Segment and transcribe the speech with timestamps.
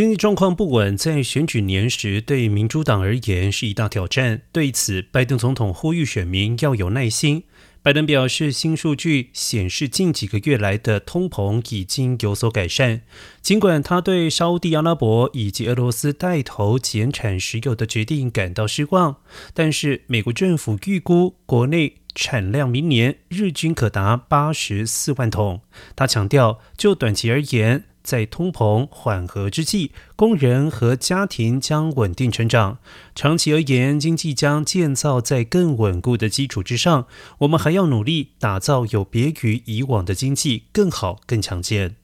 [0.00, 4.40] 经济状况不稳，在选举年时对民主党而言是一大挑战。
[4.50, 7.44] 对此，拜登总统呼吁选民要有耐心。
[7.82, 13.02] 拜登表示，新数据显示近几个月来的通膨已经有所改善。
[13.42, 19.16] 尽管他对沙地阿拉伯以及俄罗斯带头减产石油的决定感到失望，
[19.52, 25.60] 但是美国政府预估国内产量明年日均可达八十四万桶。
[25.94, 27.84] 他强调，就短期而言。
[28.02, 32.78] 在通膨缓和之际，工人和家庭将稳定成长。
[33.14, 37.06] 长期而言，经济将建造在更稳固的基础之上。
[37.38, 41.99] 我们还要努力打造有别于以往的经济，更好、更强健。